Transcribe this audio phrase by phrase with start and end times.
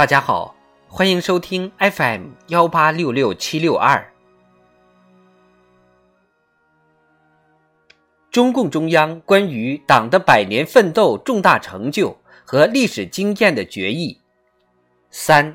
[0.00, 0.54] 大家好，
[0.88, 4.10] 欢迎收听 FM 幺八六六七六二。
[8.30, 12.16] 中共中央关于党的百年奋斗重大成就
[12.46, 14.18] 和历史经验的决议
[15.10, 15.54] 三，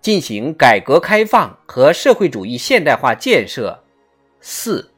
[0.00, 3.84] 进行改革开放和社会主义现代化建设
[4.40, 4.91] 四。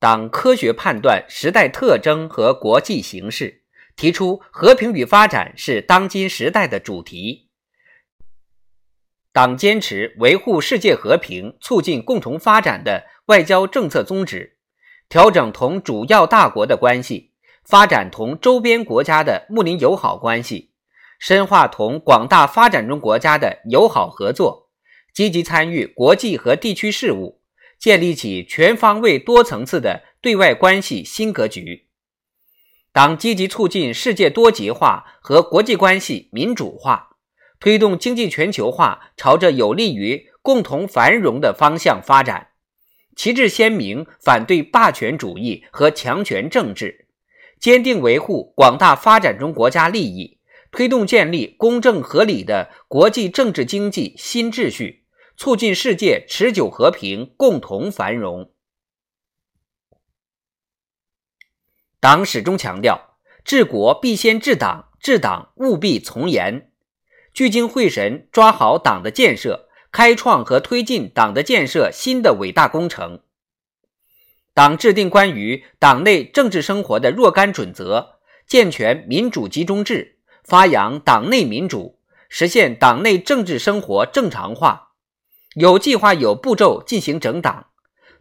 [0.00, 3.64] 党科学判断时代特征和国际形势，
[3.94, 7.50] 提出和平与发展是当今时代的主题。
[9.30, 14.56] 党坚持维护世界和平、促进共同发展的外交政策宗旨，
[15.10, 20.72] 调整同主要大国的关系，发展同周边国家的睦邻友好关系，
[21.18, 24.70] 深化同广大发展中国家的友好合作，
[25.12, 27.39] 积极参与国际和地区事务。
[27.80, 31.86] 建立起全方位、多层次的对外关系新格局。
[32.92, 37.16] 党积极促进世界多极化和国际关系民主化，
[37.58, 42.48] 推动经济全球化朝着有利于共同繁荣的方向发展。
[43.16, 47.06] 旗帜鲜明，反对霸权主义和强权政治，
[47.58, 50.38] 坚定维护广大发展中国家利益，
[50.70, 54.99] 推动建立公正合理的国际政治经济新秩序。
[55.40, 58.52] 促进世界持久和平、共同繁荣。
[61.98, 66.70] 党始终强调，治国必先治党，治党务必从严，
[67.32, 73.22] 聚精会神抓好党的建设，开创和推进党的建设新的伟大工程。
[74.52, 81.98] 党制定关于党内政治生活的若干准则，健全民主集中制，发扬党内民主，
[82.28, 84.88] 实现党内政治生活正常化。
[85.54, 87.66] 有计划、有步骤进行整党，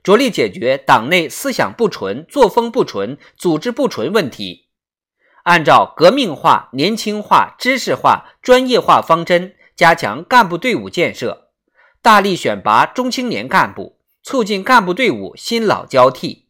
[0.02, 4.70] 着力解决党内思想不纯、作风不纯、组织不纯问题。
[5.44, 11.50] 按照革命化、年轻化、知识化、专业化方针，加强干部队伍建设，
[12.02, 16.48] 大力选拔中青年干部，促进干部队伍新老交替。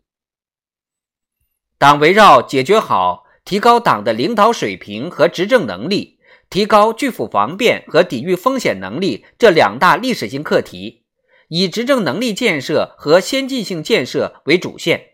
[1.78, 6.19] 党围绕解决好、提高党的领导水平和执政能力。
[6.50, 11.04] 提高拒腐防变和抵御风险能力这两大历史性课题，
[11.48, 15.10] 以执政能力建设和先进性建设为主线，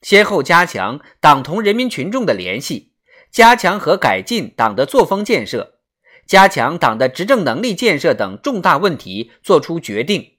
[0.00, 2.92] 先后加强党同人民群众的联系，
[3.30, 5.74] 加强和改进党的作风建设，
[6.26, 10.38] 加强党的执政能力建设等重大问题作出决定，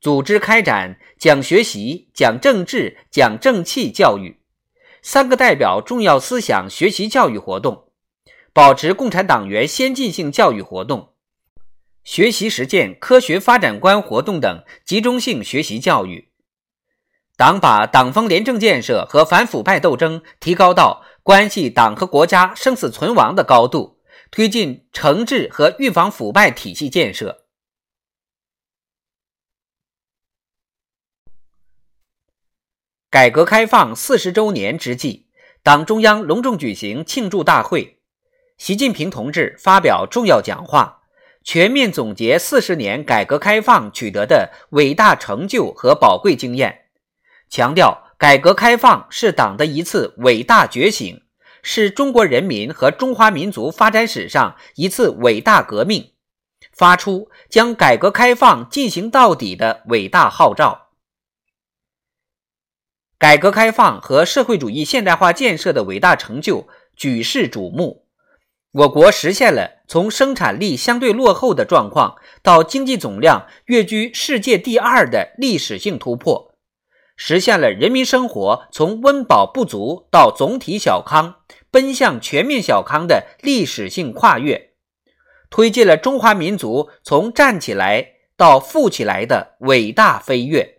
[0.00, 4.40] 组织开展讲学习、讲政治、讲正气教育
[5.02, 7.85] 三个代表重要思想学习教育活动。
[8.56, 11.12] 保持共产党员先进性教育活动、
[12.04, 16.32] 学习实践科学发展观活动等集中性学习教育。
[17.36, 24.00] 党把党风廉政建设和反腐败斗争提高到关系党和国家生死存亡的高度，
[24.30, 27.44] 推进惩治和预防腐败体系建设。
[33.10, 35.28] 改革开放四十周年之际，
[35.62, 37.95] 党中央隆重举行庆祝大会。
[38.58, 41.02] 习近平同志发表重要讲话，
[41.44, 46.86] 全面总结四十年改革开放取得的伟大成就和宝贵经验，
[47.50, 51.22] 强调改革开放是党的一次伟大觉醒，
[51.62, 56.14] 是中国人民和中华民族发展史上一次伟大革命，
[56.72, 60.88] 发出将改革开放进行到底的伟大号召。
[63.18, 68.05] 改革开放和社会主义现代化建设的伟大成就举世瞩目。
[68.76, 76.52] 我国实现了从生产力相对落后的状况到经济总量跃居世界第二的历史性突破，
[77.16, 81.36] 实现了人民生活从温饱不足到总体小康
[81.70, 84.72] 奔向全面小康的历史性跨越，
[85.48, 88.06] 推进了中华民族从站起来
[88.36, 90.75] 到富起来的伟大飞跃。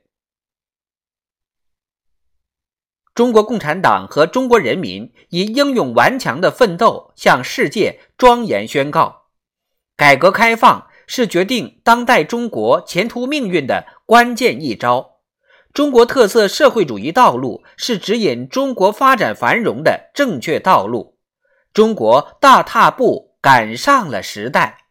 [3.18, 9.24] 中国共产党和中国人民以英勇顽强的奋斗向世界庄严宣告：
[9.96, 15.16] 改革开放是决定当代中国前途命运的关键一招，
[15.74, 21.18] 中国特色社会主义道路是指引中国发展繁荣的正确道路，
[21.74, 24.87] 中国大踏步赶上了时代。